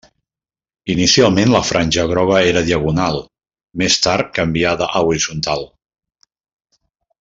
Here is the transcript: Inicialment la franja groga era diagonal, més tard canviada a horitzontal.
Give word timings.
Inicialment 0.93 1.51
la 1.55 1.61
franja 1.67 2.07
groga 2.13 2.41
era 2.53 2.65
diagonal, 2.71 3.21
més 3.85 4.01
tard 4.09 4.35
canviada 4.41 4.91
a 5.01 5.05
horitzontal. 5.11 5.69